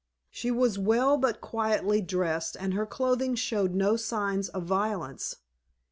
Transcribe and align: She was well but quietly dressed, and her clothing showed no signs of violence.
She 0.31 0.49
was 0.49 0.79
well 0.79 1.15
but 1.15 1.41
quietly 1.41 2.01
dressed, 2.01 2.57
and 2.59 2.73
her 2.73 2.87
clothing 2.87 3.35
showed 3.35 3.75
no 3.75 3.97
signs 3.97 4.49
of 4.49 4.63
violence. 4.63 5.35